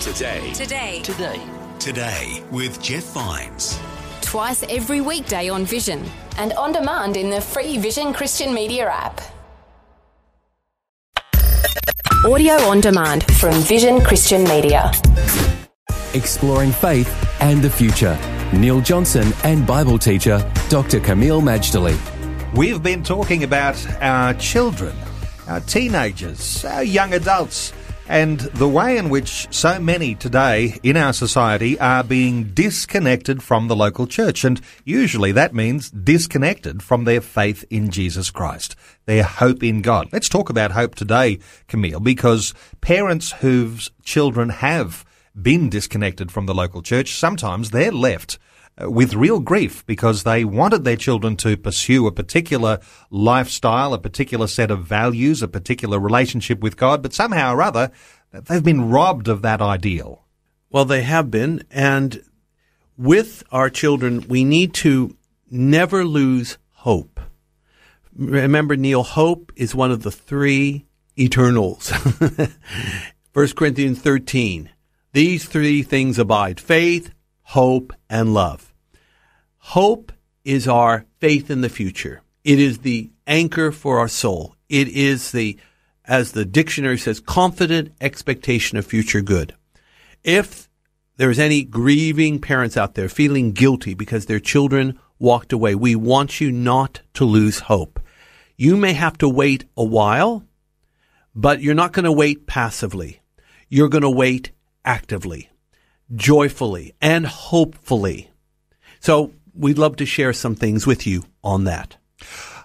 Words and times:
Today. 0.00 0.50
Today. 0.54 1.00
Today. 1.02 1.40
Today 1.78 2.42
with 2.50 2.82
Jeff 2.82 3.04
Vines. 3.12 3.78
Twice 4.22 4.62
every 4.70 5.02
weekday 5.02 5.50
on 5.50 5.66
Vision 5.66 6.02
and 6.38 6.54
on 6.54 6.72
demand 6.72 7.18
in 7.18 7.28
the 7.28 7.38
free 7.38 7.76
Vision 7.76 8.14
Christian 8.14 8.54
Media 8.54 8.88
app. 8.88 9.20
Audio 12.24 12.54
on 12.62 12.80
demand 12.80 13.24
from 13.34 13.52
Vision 13.60 14.00
Christian 14.00 14.44
Media. 14.44 14.90
Exploring 16.14 16.72
faith 16.72 17.12
and 17.42 17.60
the 17.60 17.68
future. 17.68 18.18
Neil 18.54 18.80
Johnson 18.80 19.34
and 19.44 19.66
Bible 19.66 19.98
teacher 19.98 20.38
Dr. 20.70 21.00
Kameel 21.00 21.42
Majdali. 21.42 21.98
We've 22.56 22.82
been 22.82 23.02
talking 23.02 23.44
about 23.44 23.76
our 24.00 24.32
children, 24.32 24.96
our 25.46 25.60
teenagers, 25.60 26.64
our 26.64 26.82
young 26.82 27.12
adults, 27.12 27.74
and 28.10 28.40
the 28.40 28.68
way 28.68 28.98
in 28.98 29.08
which 29.08 29.46
so 29.54 29.78
many 29.78 30.16
today 30.16 30.80
in 30.82 30.96
our 30.96 31.12
society 31.12 31.78
are 31.78 32.02
being 32.02 32.52
disconnected 32.52 33.40
from 33.40 33.68
the 33.68 33.76
local 33.76 34.04
church. 34.08 34.42
And 34.42 34.60
usually 34.84 35.30
that 35.30 35.54
means 35.54 35.90
disconnected 35.90 36.82
from 36.82 37.04
their 37.04 37.20
faith 37.20 37.64
in 37.70 37.90
Jesus 37.90 38.32
Christ, 38.32 38.74
their 39.06 39.22
hope 39.22 39.62
in 39.62 39.80
God. 39.80 40.08
Let's 40.12 40.28
talk 40.28 40.50
about 40.50 40.72
hope 40.72 40.96
today, 40.96 41.38
Kameel, 41.68 42.02
because 42.02 42.52
parents 42.80 43.30
whose 43.30 43.92
children 44.02 44.48
have 44.48 45.04
been 45.40 45.70
disconnected 45.70 46.32
from 46.32 46.46
the 46.46 46.54
local 46.54 46.82
church, 46.82 47.14
sometimes 47.14 47.70
they're 47.70 47.92
left 47.92 48.40
Uh, 48.78 48.90
with 48.90 49.14
real 49.14 49.40
grief 49.40 49.84
because 49.86 50.22
they 50.22 50.44
wanted 50.44 50.84
their 50.84 50.96
children 50.96 51.36
to 51.36 51.56
pursue 51.56 52.06
a 52.06 52.12
particular 52.12 52.78
lifestyle, 53.10 53.92
a 53.92 53.98
particular 53.98 54.46
set 54.46 54.70
of 54.70 54.84
values, 54.84 55.42
a 55.42 55.48
particular 55.48 55.98
relationship 55.98 56.60
with 56.60 56.76
God, 56.76 57.02
but 57.02 57.12
somehow 57.12 57.54
or 57.54 57.62
other, 57.62 57.90
they've 58.32 58.62
been 58.62 58.90
robbed 58.90 59.28
of 59.28 59.42
that 59.42 59.60
ideal. 59.60 60.24
Well, 60.70 60.84
they 60.84 61.02
have 61.02 61.30
been. 61.30 61.64
And 61.70 62.22
with 62.96 63.42
our 63.50 63.68
children, 63.70 64.26
we 64.28 64.44
need 64.44 64.72
to 64.74 65.16
never 65.50 66.04
lose 66.04 66.58
hope. 66.72 67.20
Remember, 68.14 68.76
Neil, 68.76 69.02
hope 69.02 69.52
is 69.56 69.74
one 69.74 69.90
of 69.90 70.02
the 70.02 70.10
three 70.10 70.86
eternals. 71.18 71.90
1 73.32 73.48
Corinthians 73.56 74.00
13. 74.00 74.70
These 75.12 75.44
three 75.46 75.82
things 75.82 76.18
abide 76.18 76.60
faith, 76.60 77.10
hope, 77.50 77.92
and 78.08 78.32
love. 78.32 78.72
Hope 79.58 80.12
is 80.44 80.68
our 80.68 81.04
faith 81.18 81.50
in 81.50 81.62
the 81.62 81.68
future. 81.68 82.22
It 82.44 82.60
is 82.60 82.78
the 82.78 83.10
anchor 83.26 83.72
for 83.72 83.98
our 83.98 84.06
soul. 84.06 84.54
It 84.68 84.86
is 84.86 85.32
the, 85.32 85.58
as 86.04 86.30
the 86.30 86.44
dictionary 86.44 86.96
says, 86.96 87.18
confident 87.18 87.92
expectation 88.00 88.78
of 88.78 88.86
future 88.86 89.20
good. 89.20 89.52
If 90.22 90.68
there's 91.16 91.40
any 91.40 91.64
grieving 91.64 92.40
parents 92.40 92.76
out 92.76 92.94
there 92.94 93.08
feeling 93.08 93.50
guilty 93.50 93.94
because 93.94 94.26
their 94.26 94.38
children 94.38 95.00
walked 95.18 95.52
away, 95.52 95.74
we 95.74 95.96
want 95.96 96.40
you 96.40 96.52
not 96.52 97.00
to 97.14 97.24
lose 97.24 97.58
hope. 97.58 97.98
You 98.56 98.76
may 98.76 98.92
have 98.92 99.18
to 99.18 99.28
wait 99.28 99.64
a 99.76 99.84
while, 99.84 100.44
but 101.34 101.62
you're 101.62 101.74
not 101.74 101.92
going 101.92 102.04
to 102.04 102.12
wait 102.12 102.46
passively. 102.46 103.22
You're 103.68 103.88
going 103.88 104.02
to 104.02 104.10
wait 104.10 104.52
actively, 104.84 105.49
joyfully, 106.14 106.94
and 107.00 107.26
hopefully. 107.26 108.30
So 109.00 109.32
we'd 109.54 109.78
love 109.78 109.96
to 109.96 110.06
share 110.06 110.32
some 110.32 110.54
things 110.54 110.86
with 110.86 111.06
you 111.06 111.24
on 111.42 111.64
that. 111.64 111.96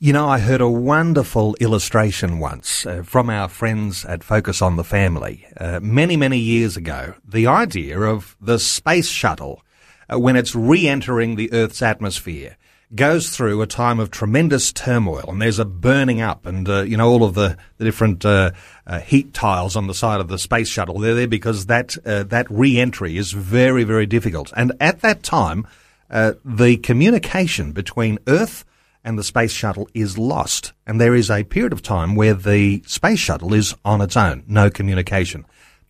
You 0.00 0.12
know, 0.12 0.28
I 0.28 0.38
heard 0.38 0.60
a 0.60 0.68
wonderful 0.68 1.56
illustration 1.58 2.38
once 2.38 2.86
uh, 2.86 3.02
from 3.02 3.28
our 3.28 3.48
friends 3.48 4.04
at 4.04 4.22
Focus 4.22 4.62
on 4.62 4.76
the 4.76 4.84
Family 4.84 5.44
uh, 5.56 5.80
many, 5.82 6.16
many 6.16 6.38
years 6.38 6.76
ago. 6.76 7.14
The 7.24 7.48
idea 7.48 7.98
of 8.00 8.36
the 8.40 8.60
space 8.60 9.08
shuttle 9.08 9.64
uh, 10.08 10.18
when 10.18 10.36
it's 10.36 10.54
re-entering 10.54 11.34
the 11.34 11.52
Earth's 11.52 11.82
atmosphere 11.82 12.56
goes 12.94 13.30
through 13.30 13.60
a 13.60 13.66
time 13.66 14.00
of 14.00 14.10
tremendous 14.10 14.72
turmoil 14.72 15.24
and 15.28 15.42
there's 15.42 15.58
a 15.58 15.64
burning 15.64 16.20
up 16.20 16.46
and, 16.46 16.68
uh, 16.68 16.82
you 16.82 16.96
know, 16.96 17.08
all 17.08 17.22
of 17.22 17.34
the, 17.34 17.56
the 17.76 17.84
different, 17.84 18.24
uh, 18.24 18.50
uh, 18.86 19.00
heat 19.00 19.34
tiles 19.34 19.76
on 19.76 19.86
the 19.86 19.94
side 19.94 20.20
of 20.20 20.28
the 20.28 20.38
space 20.38 20.68
shuttle. 20.68 20.98
They're 20.98 21.14
there 21.14 21.28
because 21.28 21.66
that, 21.66 21.96
uh, 22.06 22.22
that 22.24 22.46
re-entry 22.50 23.16
is 23.16 23.32
very, 23.32 23.84
very 23.84 24.06
difficult. 24.06 24.52
And 24.56 24.72
at 24.80 25.00
that 25.02 25.22
time, 25.22 25.66
uh, 26.10 26.32
the 26.44 26.78
communication 26.78 27.72
between 27.72 28.18
Earth 28.26 28.64
and 29.04 29.18
the 29.18 29.24
space 29.24 29.52
shuttle 29.52 29.88
is 29.92 30.16
lost. 30.16 30.72
And 30.86 31.00
there 31.00 31.14
is 31.14 31.30
a 31.30 31.44
period 31.44 31.72
of 31.72 31.82
time 31.82 32.14
where 32.16 32.34
the 32.34 32.82
space 32.86 33.18
shuttle 33.18 33.52
is 33.52 33.74
on 33.84 34.00
its 34.00 34.16
own, 34.16 34.44
no 34.46 34.70
communication. 34.70 35.44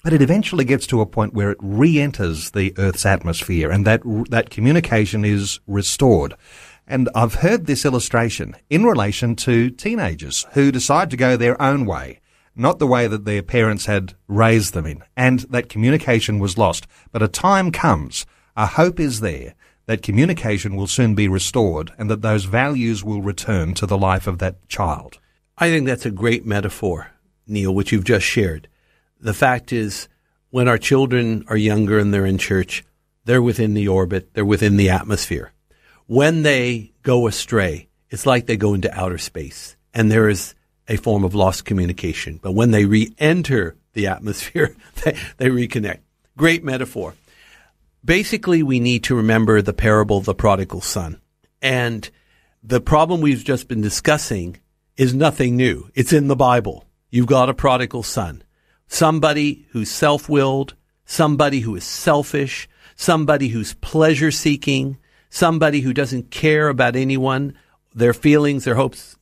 But 0.05 0.13
it 0.13 0.23
eventually 0.23 0.65
gets 0.65 0.87
to 0.89 1.01
a 1.01 1.07
point 1.07 1.35
where 1.35 1.51
it 1.51 1.59
re-enters 1.61 2.53
the 2.53 2.73
Earth's 2.79 3.05
atmosphere 3.05 3.71
and 3.71 3.87
that, 3.87 4.03
that 4.31 4.51
communication 4.51 5.25
is 5.25 5.61
restored. 5.67 6.35
And 6.91 7.11
I've 7.15 7.35
heard 7.35 7.67
this 7.67 7.85
illustration 7.85 8.57
in 8.71 8.85
relation 8.85 9.37
to 9.37 9.69
teenagers 9.69 10.47
who 10.55 10.73
decide 10.73 11.11
to 11.11 11.19
go 11.19 11.37
their 11.37 11.61
own 11.61 11.85
way, 11.85 12.21
not 12.57 12.79
the 12.79 12.87
way 12.87 13.07
that 13.07 13.27
their 13.27 13.43
parents 13.43 13.85
had 13.85 14.15
raised 14.27 14.73
them 14.73 14.87
in, 14.87 15.05
and 15.15 15.41
that 15.51 15.69
communication 15.69 16.39
was 16.39 16.57
lost. 16.57 16.87
But 17.13 17.23
a 17.23 17.29
time 17.29 17.73
comes, 17.73 18.25
a 18.57 18.65
hope 18.65 18.99
is 18.99 19.21
there, 19.21 19.55
that 19.85 20.03
communication 20.03 20.77
will 20.77 20.87
soon 20.87 21.15
be 21.15 21.29
restored 21.29 21.93
and 21.99 22.09
that 22.11 22.23
those 22.23 22.45
values 22.45 23.05
will 23.05 23.21
return 23.21 23.75
to 23.75 23.85
the 23.85 23.99
life 23.99 24.27
of 24.27 24.39
that 24.39 24.67
child. 24.71 25.19
I 25.59 25.69
think 25.69 25.87
that's 25.87 26.07
a 26.07 26.11
great 26.11 26.47
metaphor, 26.47 27.11
Neil, 27.47 27.75
which 27.75 27.93
you've 27.93 28.05
just 28.05 28.25
shared. 28.25 28.67
The 29.21 29.35
fact 29.35 29.75
is, 29.75 30.09
when 30.49 30.69
our 30.69 30.79
children 30.79 31.45
are 31.49 31.57
younger 31.57 31.99
and 31.99 32.15
they're 32.15 32.25
in 32.25 32.39
church, 32.39 32.83
they're 33.27 33.43
within 33.43 33.75
the 33.75 33.89
orbit, 33.89 34.33
they're 34.33 34.43
within 34.43 34.79
the 34.79 34.89
atmosphere 34.89 35.53
when 36.09 36.43
they 36.43 36.93
go 37.03 37.27
astray, 37.27 37.89
it's 38.11 38.27
like 38.27 38.47
they 38.47 38.57
go 38.57 38.75
into 38.75 38.93
outer 38.99 39.19
space 39.19 39.77
and 39.95 40.11
there 40.11 40.29
is 40.29 40.55
a 40.89 40.97
form 40.97 41.23
of 41.23 41.35
lost 41.35 41.67
communication. 41.67 42.41
But 42.43 42.53
when 42.53 42.71
they 42.71 42.87
re-enter 42.87 43.77
the 43.93 44.07
atmosphere, 44.09 44.75
they, 45.05 45.17
they 45.37 45.49
reconnect. 45.49 46.01
Great 46.37 46.65
metaphor. 46.65 47.15
Basically, 48.05 48.63
we 48.63 48.81
need 48.81 49.05
to 49.05 49.15
remember 49.15 49.61
the 49.61 49.75
parable 49.75 50.17
of 50.17 50.25
the 50.25 50.35
prodigal 50.35 50.81
son. 50.81 51.21
And 51.61 52.09
the 52.63 52.81
problem 52.81 53.21
we've 53.21 53.45
just 53.45 53.69
been 53.69 53.83
discussing 53.83 54.59
is 54.97 55.13
nothing 55.13 55.57
new. 55.57 55.91
It's 55.95 56.13
in 56.13 56.29
the 56.29 56.37
Bible. 56.37 56.87
You've 57.11 57.27
got 57.27 57.51
a 57.51 57.55
prodigal 57.55 58.03
son. 58.03 58.43
Somebody 58.87 59.67
who's 59.73 59.91
self-willed, 59.91 60.75
somebody 61.05 61.61
who 61.61 61.77
is 61.77 61.85
selfish, 61.85 62.67
somebody 62.97 63.49
who's 63.49 63.75
pleasure 63.75 64.31
seeking, 64.31 64.97
somebody 65.31 65.81
who 65.81 65.93
doesn't 65.93 66.31
care 66.31 66.69
about 66.69 66.97
anyone, 66.97 67.55
their 67.95 68.15
feelings, 68.15 68.65
their 68.65 68.75
hopes, 68.75 69.17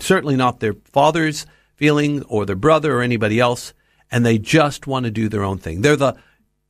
certainly 0.00 0.36
not 0.36 0.60
their 0.60 0.74
father's 0.84 1.46
feelings 1.76 2.22
or 2.28 2.46
their 2.46 2.56
brother 2.56 2.98
or 2.98 3.02
anybody 3.02 3.40
else, 3.40 3.74
and 4.10 4.24
they 4.24 4.38
just 4.38 4.86
want 4.86 5.04
to 5.04 5.10
do 5.10 5.28
their 5.28 5.44
own 5.44 5.58
thing. 5.58 5.82
They're 5.82 5.96
the 5.96 6.16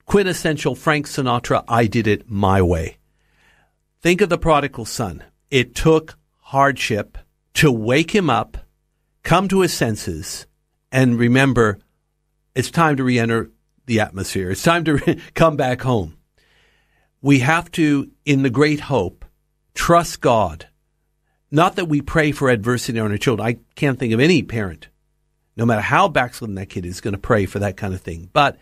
quintessential 0.07 0.75
Frank 0.75 1.07
Sinatra, 1.07 1.65
I 1.69 1.87
did 1.87 2.07
it 2.07 2.29
my 2.29 2.63
way. 2.63 2.99
Think 4.01 4.21
of 4.21 4.29
the 4.29 4.39
prodigal 4.39 4.85
son. 4.85 5.23
It 5.51 5.75
took 5.75 6.19
hardship 6.39 7.19
to 7.55 7.71
wake 7.71 8.15
him 8.15 8.29
up, 8.29 8.59
come 9.23 9.49
to 9.49 9.61
his 9.61 9.73
senses, 9.73 10.47
and 10.91 11.19
remember 11.19 11.79
it's 12.55 12.71
time 12.71 12.97
to 12.97 13.05
re-enter 13.05 13.51
the 13.87 14.01
atmosphere. 14.01 14.51
It's 14.51 14.63
time 14.63 14.85
to 14.85 14.95
re- 14.95 15.21
come 15.35 15.57
back 15.57 15.83
home 15.83 16.17
we 17.23 17.39
have 17.39 17.71
to, 17.73 18.11
in 18.25 18.43
the 18.43 18.51
great 18.51 18.81
hope, 18.81 19.25
trust 19.75 20.21
God. 20.21 20.69
Not 21.51 21.77
that 21.77 21.87
we 21.87 22.03
pray 22.03 22.33
for 22.33 22.51
adversity 22.51 22.99
on 22.99 23.13
our 23.13 23.17
children. 23.17 23.47
I 23.47 23.59
can't 23.77 23.99
think 23.99 24.13
of 24.13 24.21
any 24.21 24.43
parent, 24.43 24.89
no 25.57 25.65
matter 25.65 25.83
how 25.83 26.09
backslidden 26.09 26.57
that 26.57 26.71
kid 26.71 26.85
is, 26.85 27.01
going 27.01 27.13
to 27.13 27.19
pray 27.19 27.47
for 27.47 27.61
that 27.61 27.77
kind 27.77 27.95
of 27.95 28.01
thing. 28.01 28.29
But 28.33 28.59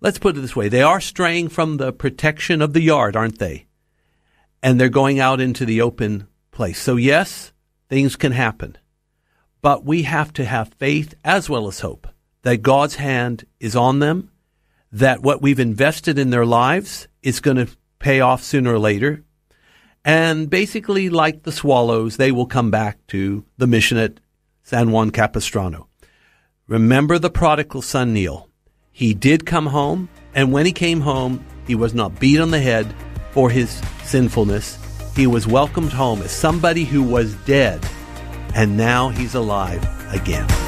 let's 0.00 0.18
put 0.18 0.36
it 0.36 0.40
this 0.40 0.54
way. 0.54 0.68
They 0.68 0.82
are 0.82 1.00
straying 1.00 1.48
from 1.48 1.76
the 1.76 1.92
protection 1.92 2.62
of 2.62 2.72
the 2.72 2.82
yard, 2.82 3.16
aren't 3.16 3.38
they? 3.38 3.66
And 4.62 4.80
they're 4.80 4.88
going 4.88 5.18
out 5.18 5.40
into 5.40 5.64
the 5.64 5.80
open 5.80 6.28
place. 6.50 6.80
So 6.80 6.96
yes, 6.96 7.52
things 7.88 8.14
can 8.14 8.32
happen. 8.32 8.78
But 9.60 9.84
we 9.84 10.02
have 10.04 10.32
to 10.34 10.44
have 10.44 10.74
faith 10.74 11.14
as 11.24 11.50
well 11.50 11.66
as 11.66 11.80
hope 11.80 12.06
that 12.42 12.58
God's 12.58 12.96
hand 12.96 13.44
is 13.58 13.74
on 13.74 13.98
them, 13.98 14.30
that 14.92 15.22
what 15.22 15.42
we've 15.42 15.58
invested 15.58 16.18
in 16.18 16.30
their 16.30 16.46
lives 16.46 17.08
is 17.22 17.40
going 17.40 17.56
to 17.56 17.68
pay 17.98 18.20
off 18.20 18.42
sooner 18.42 18.74
or 18.74 18.78
later. 18.78 19.24
And 20.04 20.48
basically, 20.48 21.10
like 21.10 21.42
the 21.42 21.52
swallows, 21.52 22.16
they 22.16 22.32
will 22.32 22.46
come 22.46 22.70
back 22.70 22.98
to 23.08 23.44
the 23.58 23.66
mission 23.66 23.98
at 23.98 24.20
San 24.62 24.90
Juan 24.90 25.10
Capistrano. 25.10 25.88
Remember 26.66 27.18
the 27.18 27.30
prodigal 27.30 27.82
son, 27.82 28.12
Neil. 28.12 28.48
He 28.92 29.14
did 29.14 29.46
come 29.46 29.66
home, 29.66 30.08
and 30.34 30.52
when 30.52 30.66
he 30.66 30.72
came 30.72 31.00
home, 31.00 31.44
he 31.66 31.74
was 31.74 31.94
not 31.94 32.20
beat 32.20 32.40
on 32.40 32.50
the 32.50 32.60
head 32.60 32.92
for 33.32 33.50
his 33.50 33.80
sinfulness. 34.04 34.78
He 35.14 35.26
was 35.26 35.46
welcomed 35.46 35.92
home 35.92 36.22
as 36.22 36.30
somebody 36.30 36.84
who 36.84 37.02
was 37.02 37.34
dead, 37.46 37.86
and 38.54 38.76
now 38.76 39.08
he's 39.08 39.34
alive 39.34 39.82
again. 40.12 40.67